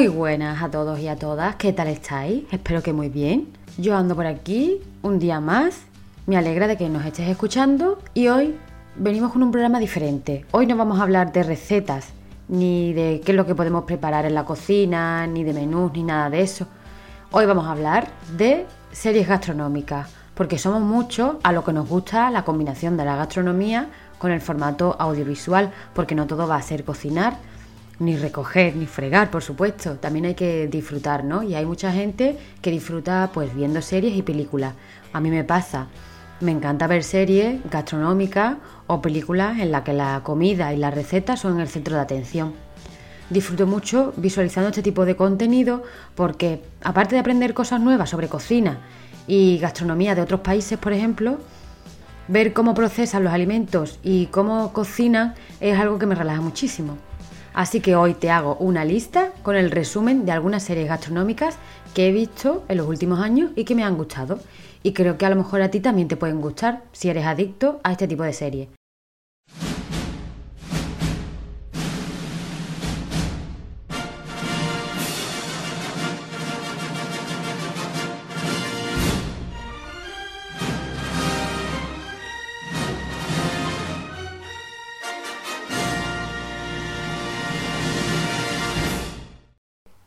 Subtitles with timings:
[0.00, 2.44] Muy buenas a todos y a todas, ¿qué tal estáis?
[2.50, 3.48] Espero que muy bien.
[3.76, 5.82] Yo ando por aquí un día más,
[6.24, 8.56] me alegra de que nos estés escuchando y hoy
[8.96, 10.46] venimos con un programa diferente.
[10.52, 12.14] Hoy no vamos a hablar de recetas,
[12.48, 16.02] ni de qué es lo que podemos preparar en la cocina, ni de menús, ni
[16.02, 16.66] nada de eso.
[17.30, 22.30] Hoy vamos a hablar de series gastronómicas, porque somos muchos a lo que nos gusta
[22.30, 26.84] la combinación de la gastronomía con el formato audiovisual, porque no todo va a ser
[26.84, 27.36] cocinar,
[28.00, 29.96] ni recoger, ni fregar, por supuesto.
[29.96, 31.42] También hay que disfrutar, ¿no?
[31.42, 34.74] Y hay mucha gente que disfruta pues viendo series y películas.
[35.12, 35.86] A mí me pasa.
[36.40, 41.40] Me encanta ver series gastronómicas o películas en las que la comida y las recetas
[41.40, 42.54] son el centro de atención.
[43.28, 45.82] Disfruto mucho visualizando este tipo de contenido
[46.14, 48.78] porque, aparte de aprender cosas nuevas sobre cocina
[49.26, 51.38] y gastronomía de otros países, por ejemplo,
[52.28, 57.09] ver cómo procesan los alimentos y cómo cocinan es algo que me relaja muchísimo.
[57.52, 61.56] Así que hoy te hago una lista con el resumen de algunas series gastronómicas
[61.94, 64.38] que he visto en los últimos años y que me han gustado.
[64.82, 67.80] Y creo que a lo mejor a ti también te pueden gustar si eres adicto
[67.82, 68.79] a este tipo de series.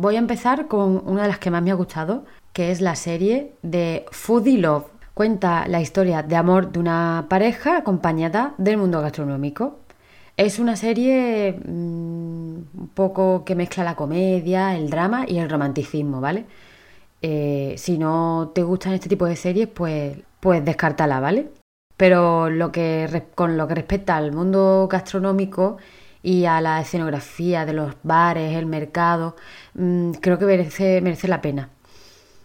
[0.00, 2.96] Voy a empezar con una de las que más me ha gustado, que es la
[2.96, 4.86] serie de Foodie Love.
[5.12, 9.80] Cuenta la historia de amor de una pareja acompañada del mundo gastronómico.
[10.38, 16.18] Es una serie mm, un poco que mezcla la comedia, el drama y el romanticismo,
[16.18, 16.46] ¿vale?
[17.20, 21.50] Eh, si no te gustan este tipo de series, pues, pues descártala, ¿vale?
[21.98, 25.76] Pero lo que, con lo que respecta al mundo gastronómico
[26.22, 29.36] y a la escenografía de los bares, el mercado,
[29.74, 31.70] mm, creo que merece, merece la pena.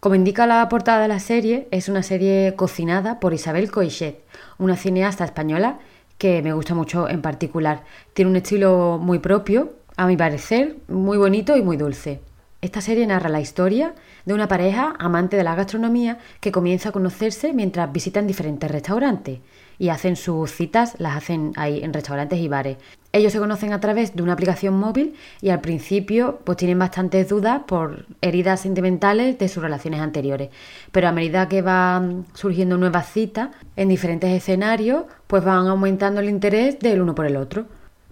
[0.00, 4.22] Como indica la portada de la serie, es una serie cocinada por Isabel Coixet,
[4.58, 5.78] una cineasta española
[6.18, 7.84] que me gusta mucho en particular.
[8.14, 12.20] Tiene un estilo muy propio, a mi parecer, muy bonito y muy dulce.
[12.66, 13.94] Esta serie narra la historia
[14.24, 19.38] de una pareja amante de la gastronomía que comienza a conocerse mientras visitan diferentes restaurantes
[19.78, 22.78] y hacen sus citas, las hacen ahí en restaurantes y bares.
[23.12, 27.28] Ellos se conocen a través de una aplicación móvil y al principio pues tienen bastantes
[27.28, 30.50] dudas por heridas sentimentales de sus relaciones anteriores.
[30.90, 36.28] Pero a medida que van surgiendo nuevas citas en diferentes escenarios, pues van aumentando el
[36.28, 37.66] interés del uno por el otro.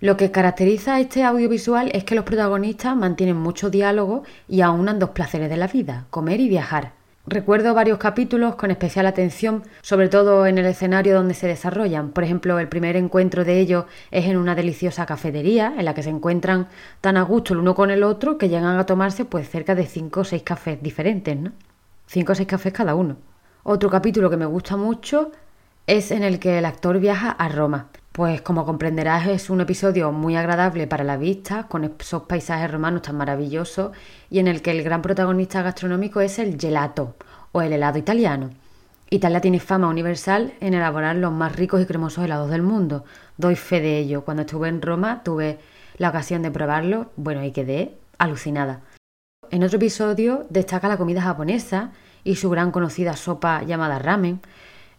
[0.05, 4.99] Lo que caracteriza a este audiovisual es que los protagonistas mantienen mucho diálogo y aunan
[4.99, 6.93] dos placeres de la vida, comer y viajar.
[7.27, 12.11] Recuerdo varios capítulos con especial atención, sobre todo en el escenario donde se desarrollan.
[12.11, 16.03] Por ejemplo, el primer encuentro de ellos es en una deliciosa cafetería en la que
[16.03, 16.69] se encuentran
[17.01, 19.87] tan a gusto el uno con el otro que llegan a tomarse pues cerca de
[19.87, 21.53] cinco o seis cafés diferentes, ¿no?
[22.09, 23.17] Cinco o seis cafés cada uno.
[23.63, 25.33] Otro capítulo que me gusta mucho
[25.87, 27.89] es en el que el actor viaja a Roma.
[28.15, 33.03] Pues como comprenderás es un episodio muy agradable para la vista, con esos paisajes romanos
[33.03, 33.91] tan maravillosos
[34.31, 37.17] y en el que el gran protagonista gastronómico es el gelato
[37.51, 38.51] o el helado italiano.
[39.11, 43.05] Italia tiene fama universal en elaborar los más ricos y cremosos helados del mundo.
[43.37, 44.25] Doy fe de ello.
[44.25, 45.59] Cuando estuve en Roma tuve
[45.97, 48.83] la ocasión de probarlo, bueno, y quedé alucinada.
[49.51, 51.91] En otro episodio destaca la comida japonesa
[52.23, 54.41] y su gran conocida sopa llamada ramen,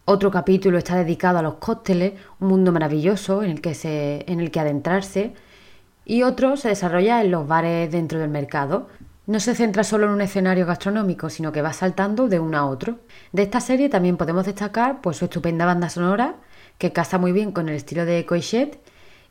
[0.06, 4.40] otro capítulo está dedicado a los cócteles, un mundo maravilloso en el que, se, en
[4.40, 5.34] el que adentrarse.
[6.04, 8.88] Y otro se desarrolla en los bares dentro del mercado.
[9.26, 12.66] No se centra solo en un escenario gastronómico, sino que va saltando de uno a
[12.66, 13.00] otro.
[13.32, 16.36] De esta serie también podemos destacar pues, su estupenda banda sonora,
[16.78, 18.78] que casa muy bien con el estilo de Coixet,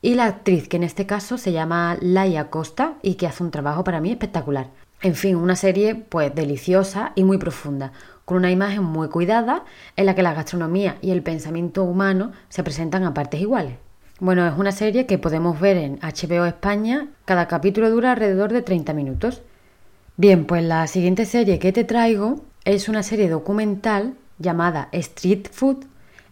[0.01, 3.51] y la actriz, que en este caso se llama Laia Costa y que hace un
[3.51, 4.67] trabajo para mí espectacular.
[5.05, 7.91] En fin, una serie pues deliciosa y muy profunda,
[8.25, 9.63] con una imagen muy cuidada
[9.96, 13.75] en la que la gastronomía y el pensamiento humano se presentan a partes iguales.
[14.19, 18.63] Bueno, es una serie que podemos ver en HBO España, cada capítulo dura alrededor de
[18.63, 19.43] 30 minutos.
[20.17, 25.85] Bien, pues la siguiente serie que te traigo es una serie documental llamada Street Food,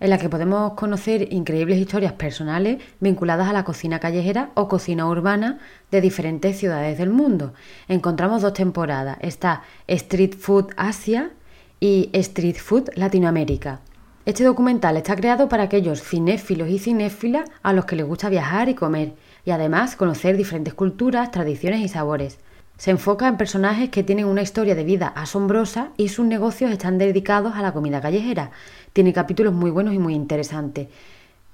[0.03, 5.07] en la que podemos conocer increíbles historias personales vinculadas a la cocina callejera o cocina
[5.07, 5.59] urbana
[5.91, 7.53] de diferentes ciudades del mundo.
[7.87, 9.17] Encontramos dos temporadas.
[9.21, 11.31] Está Street Food Asia
[11.79, 13.79] y Street Food Latinoamérica.
[14.25, 18.67] Este documental está creado para aquellos cinéfilos y cinéfilas a los que les gusta viajar
[18.67, 19.13] y comer,
[19.45, 22.39] y además conocer diferentes culturas, tradiciones y sabores.
[22.83, 26.97] Se enfoca en personajes que tienen una historia de vida asombrosa y sus negocios están
[26.97, 28.51] dedicados a la comida callejera.
[28.91, 30.89] Tiene capítulos muy buenos y muy interesantes.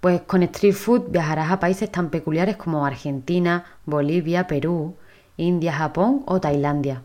[0.02, 4.96] Pues con Street Food viajarás a países tan peculiares como Argentina, Bolivia, Perú,
[5.38, 7.04] India, Japón o Tailandia.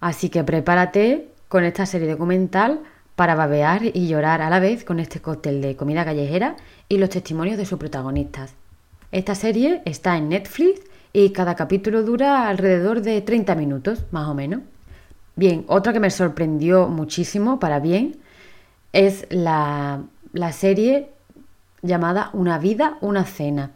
[0.00, 2.80] Así que prepárate con esta serie documental
[3.14, 6.56] para babear y llorar a la vez con este cóctel de comida callejera
[6.88, 8.52] y los testimonios de sus protagonistas.
[9.12, 10.80] Esta serie está en Netflix
[11.12, 14.60] y cada capítulo dura alrededor de 30 minutos, más o menos.
[15.36, 18.18] Bien, otra que me sorprendió muchísimo para bien
[18.92, 20.02] es la,
[20.32, 21.10] la serie
[21.82, 23.70] llamada Una vida, una cena.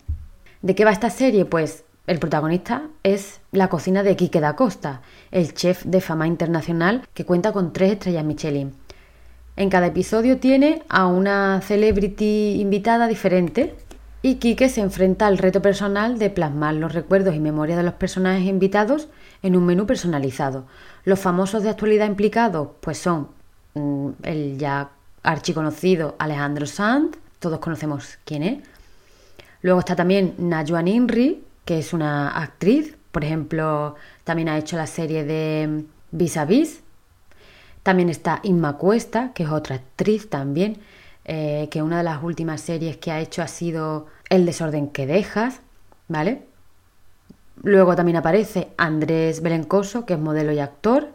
[0.63, 1.45] ¿De qué va esta serie?
[1.45, 5.01] Pues el protagonista es la cocina de Quique da Costa,
[5.31, 8.73] el chef de fama internacional que cuenta con tres estrellas Michelin.
[9.57, 13.75] En cada episodio tiene a una celebrity invitada diferente
[14.25, 17.93] y Quique se enfrenta al reto personal de plasmar los recuerdos y memorias de los
[17.93, 19.09] personajes invitados
[19.43, 20.65] en un menú personalizado.
[21.05, 23.29] Los famosos de actualidad implicados pues son
[23.75, 24.93] mm, el ya
[25.23, 28.59] archiconocido Alejandro Sanz, todos conocemos quién es.
[29.61, 33.95] Luego está también Najuan Inri, que es una actriz, por ejemplo,
[34.25, 36.81] también ha hecho la serie de Vis a Vis.
[37.83, 40.79] También está Inma Cuesta, que es otra actriz también,
[41.25, 45.07] eh, que una de las últimas series que ha hecho ha sido El desorden que
[45.07, 45.61] dejas,
[46.09, 46.47] ¿vale?
[47.63, 51.09] Luego también aparece Andrés Belencoso, que es modelo y actor,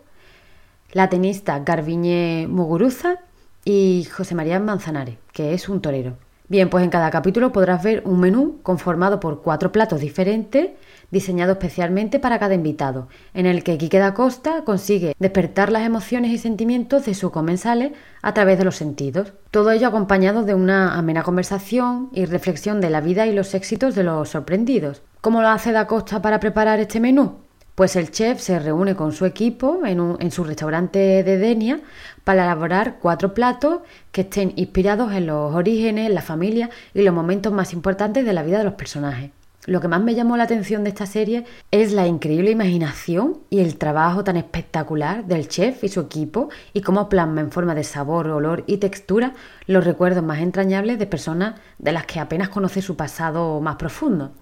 [0.91, 3.17] la tenista Garbiñe Muguruza
[3.65, 6.17] y José María Manzanares, que es un torero.
[6.49, 10.71] Bien, pues en cada capítulo podrás ver un menú conformado por cuatro platos diferentes,
[11.11, 16.31] diseñado especialmente para cada invitado, en el que Quique da Costa consigue despertar las emociones
[16.31, 17.91] y sentimientos de sus comensales
[18.23, 19.33] a través de los sentidos.
[19.51, 23.93] Todo ello acompañado de una amena conversación y reflexión de la vida y los éxitos
[23.93, 25.03] de los sorprendidos.
[25.21, 27.48] ¿Cómo lo hace da Costa para preparar este menú?
[27.79, 31.79] Pues el chef se reúne con su equipo en, su restaurante de Denia
[32.25, 33.79] para elaborar cuatro platos
[34.11, 38.43] que estén inspirados en los orígenes, la familia y los momentos más importantes de la
[38.43, 39.31] vida de los personajes.
[39.65, 43.61] Lo que más me llamó la atención de esta serie es la increíble imaginación y
[43.61, 47.85] el trabajo tan espectacular del chef y su equipo y cómo plasma en forma de
[47.85, 49.35] sabor, olor y textura
[49.67, 54.33] los recuerdos más entrañables de personas de las que apenas conoce su pasado más profundo.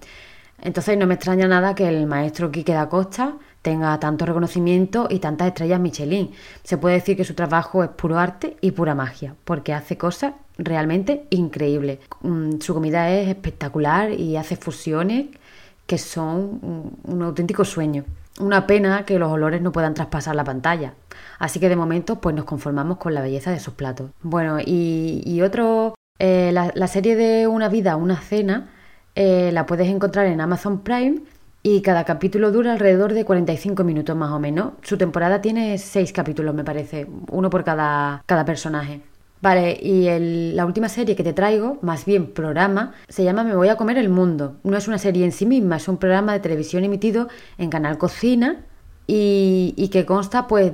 [0.60, 5.18] Entonces no me extraña nada que el maestro Quique da Costa tenga tanto reconocimiento y
[5.18, 6.30] tantas estrellas Michelin.
[6.64, 10.34] Se puede decir que su trabajo es puro arte y pura magia, porque hace cosas
[10.56, 11.98] realmente increíbles.
[12.22, 15.26] Mm, su comida es espectacular y hace fusiones
[15.86, 16.60] que son
[17.04, 18.04] un auténtico sueño.
[18.40, 20.94] Una pena que los olores no puedan traspasar la pantalla.
[21.38, 24.10] Así que de momento pues nos conformamos con la belleza de sus platos.
[24.22, 28.68] Bueno, y, otro, eh, la serie de Una vida, una cena,
[29.20, 31.18] eh, la puedes encontrar en Amazon Prime
[31.60, 34.74] y cada capítulo dura alrededor de 45 minutos más o menos.
[34.82, 39.00] Su temporada tiene 6 capítulos, me parece, uno por cada, cada personaje.
[39.40, 43.70] Vale, y la última serie que te traigo, más bien programa, se llama Me voy
[43.70, 44.54] a comer el mundo.
[44.62, 47.26] No es una serie en sí misma, es un programa de televisión emitido
[47.58, 48.66] en Canal Cocina
[49.08, 50.72] y, que consta pues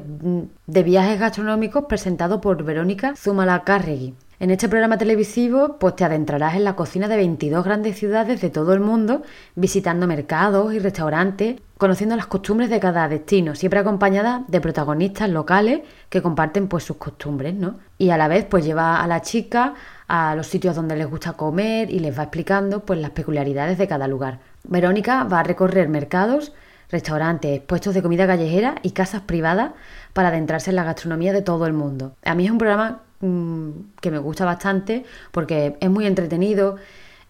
[0.67, 4.15] de viajes gastronómicos presentado por Verónica Zumalacárregui.
[4.45, 8.51] En este programa televisivo pues te adentrarás en la cocina de 22 grandes ciudades de
[8.51, 9.23] todo el mundo,
[9.55, 15.81] visitando mercados y restaurantes, conociendo las costumbres de cada destino, siempre acompañada de protagonistas locales
[16.11, 17.77] que comparten pues sus costumbres, ¿no?
[17.97, 19.73] Y a la vez pues lleva a la chica
[20.09, 23.89] a los sitios donde les gusta comer y les va explicando pues las peculiaridades de
[23.89, 24.41] cada lugar.
[24.65, 26.53] Verónica va a recorrer mercados,
[26.91, 29.73] restaurantes, puestos de comida callejera y casas privadas
[30.13, 32.15] para adentrarse en la gastronomía de todo el mundo.
[32.27, 36.77] A mí es un programa Mm, que me gusta bastante porque es muy entretenido,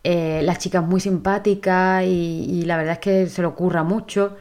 [0.03, 4.37] eh, las chicas muy simpáticas y, la verdad es que se le ocurra mucho.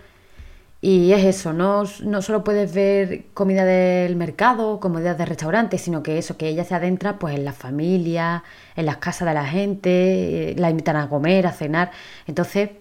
[0.82, 6.04] Y es eso, no, no solo puedes ver comida del mercado, comida de restaurantes, sino
[6.04, 8.44] que eso, que ella se adentra pues en la familia,
[8.76, 11.92] en las casas de la gente, eh, la invitan a comer, a cenar.
[12.28, 12.72] Entonces,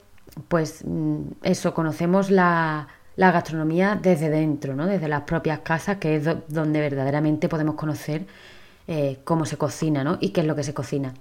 [0.49, 4.87] pues mm, eso, conocemos la gastronomía desde dentro, ¿no?
[4.87, 8.26] desde las propias casas, que es donde verdaderamente podemos conocer
[8.86, 10.18] eh, cómo se cocina ¿no?
[10.20, 11.14] y qué es lo que se cocina.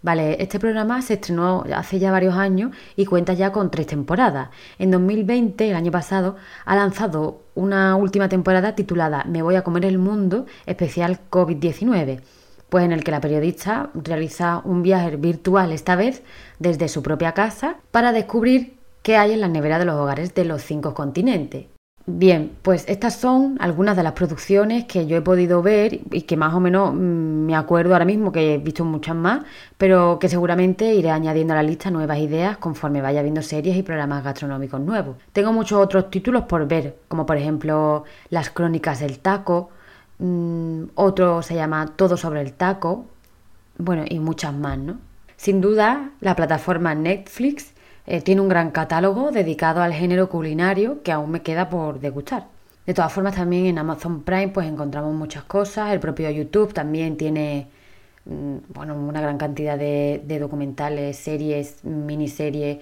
[0.00, 4.50] Vale, este programa se estrenó hace ya varios años y cuenta ya con tres temporadas.
[4.78, 9.84] En 2020, el año pasado, ha lanzado una última temporada titulada Me voy a comer
[9.84, 12.20] el mundo, especial COVID-19,
[12.68, 16.22] pues en el que la periodista realiza un viaje virtual esta vez
[16.60, 20.44] desde su propia casa para descubrir qué hay en la nevera de los hogares de
[20.44, 21.66] los cinco continentes.
[22.10, 26.38] Bien, pues estas son algunas de las producciones que yo he podido ver y que
[26.38, 29.44] más o menos mm, me acuerdo ahora mismo que he visto muchas más,
[29.76, 33.82] pero que seguramente iré añadiendo a la lista nuevas ideas conforme vaya viendo series y
[33.82, 35.18] programas gastronómicos nuevos.
[35.34, 39.68] Tengo muchos otros títulos por ver, como por ejemplo Las Crónicas del Taco,
[40.18, 43.04] mm, otro se llama Todo sobre el Taco,
[43.76, 44.96] bueno, y muchas más, ¿no?
[45.36, 47.74] Sin duda, la plataforma Netflix
[48.10, 52.46] eh, tiene un gran catálogo dedicado al género culinario que aún me queda por degustar.
[52.86, 55.92] De todas formas, también en Amazon Prime pues encontramos muchas cosas.
[55.92, 57.68] El propio YouTube también tiene
[58.24, 62.78] mm, bueno, una gran cantidad de, documentales, series, miniseries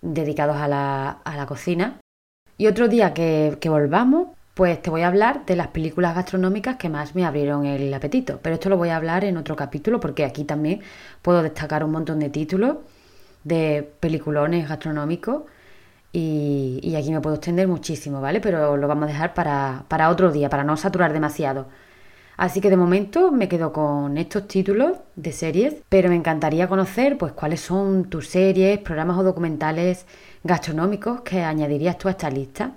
[0.00, 1.98] dedicados a la, cocina.
[2.56, 6.76] Y otro día que, que volvamos, pues te voy a hablar de las películas gastronómicas
[6.76, 8.38] que más me abrieron el apetito.
[8.42, 10.82] Pero esto lo voy a hablar en otro capítulo porque aquí también
[11.20, 12.76] puedo destacar un montón de títulos
[13.44, 15.42] de peliculones gastronómicos
[16.12, 18.40] y, aquí me puedo extender muchísimo, ¿vale?
[18.40, 21.66] Pero lo vamos a dejar para, para otro día, para no saturar demasiado.
[22.36, 27.18] Así que de momento me quedo con estos títulos de series, pero me encantaría conocer
[27.18, 30.06] pues cuáles son tus series, programas o documentales
[30.44, 32.72] gastronómicos que añadirías tú a esta lista.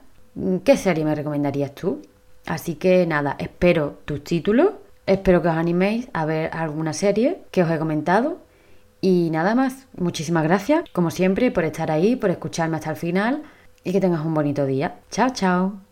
[0.63, 2.01] ¿Qué serie me recomendarías tú?
[2.47, 4.71] Así que nada, espero tus títulos,
[5.05, 8.39] espero que os animéis a ver alguna serie que os he comentado
[9.01, 13.43] y nada más, muchísimas gracias, como siempre, por estar ahí, por escucharme hasta el final
[13.83, 14.99] y que tengas un bonito día.
[15.09, 15.90] Chao, chao.